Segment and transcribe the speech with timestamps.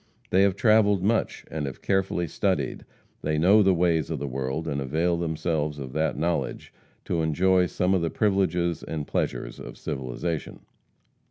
[0.31, 2.85] They have travelled much, and have carefully studied;
[3.21, 6.73] they know the ways of the world, and avail themselves of that knowledge
[7.05, 10.61] to enjoy some of the privileges and pleasures of civilization.